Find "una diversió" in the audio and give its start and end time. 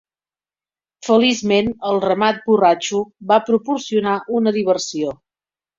4.41-5.19